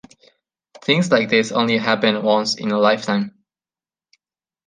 [0.81, 3.35] Things like this only happen once in a lifetime.